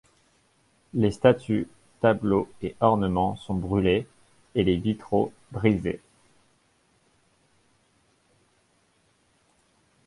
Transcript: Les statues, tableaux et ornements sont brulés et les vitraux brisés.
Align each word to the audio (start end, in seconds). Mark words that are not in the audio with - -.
Les 0.95 1.11
statues, 1.11 1.67
tableaux 1.99 2.49
et 2.63 2.75
ornements 2.79 3.35
sont 3.35 3.53
brulés 3.53 4.07
et 4.55 4.63
les 4.63 4.75
vitraux 4.75 5.31
brisés. 5.51 6.01